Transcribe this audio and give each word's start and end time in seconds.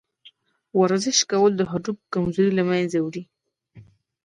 ورزش 0.79 1.19
کول 1.31 1.51
د 1.57 1.61
هډوکو 1.71 2.03
کمزوري 2.13 2.51
له 2.55 2.63
منځه 2.69 2.97
وړي. 3.01 3.23